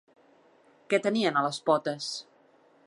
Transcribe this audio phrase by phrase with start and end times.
[0.93, 2.11] Què tenien a les potes?